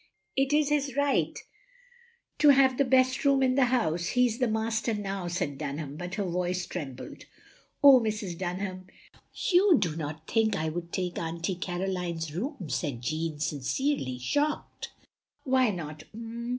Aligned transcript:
"It 0.35 0.51
is 0.51 0.69
his 0.69 0.95
right 0.95 1.37
to 2.39 2.49
have 2.49 2.79
the 2.79 2.85
best 2.85 3.23
room 3.23 3.43
in 3.43 3.53
the 3.53 3.65
house. 3.65 4.07
He 4.07 4.27
's 4.27 4.39
the 4.39 4.47
master 4.47 4.95
now," 4.95 5.27
said 5.27 5.59
Dunham, 5.59 5.95
but 5.95 6.15
her 6.15 6.23
voice 6.23 6.65
trembled." 6.65 7.25
Oh, 7.83 7.99
Mrs. 7.99 8.35
Dunham, 8.35 8.87
you 9.51 9.75
do 9.77 9.95
not 9.95 10.25
think 10.27 10.55
I 10.55 10.69
would 10.69 10.91
take 10.91 11.19
Aunt 11.19 11.47
Caroline's 11.61 12.33
room," 12.33 12.67
said 12.67 13.01
Jeanne, 13.03 13.39
sin 13.39 13.59
cerely 13.59 14.19
shocked. 14.19 14.89
"Why 15.43 15.69
not 15.69 16.01
'm? 16.15 16.49